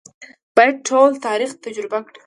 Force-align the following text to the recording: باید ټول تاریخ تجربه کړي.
باید 0.55 0.75
ټول 0.87 1.09
تاریخ 1.27 1.49
تجربه 1.65 1.99
کړي. 2.07 2.19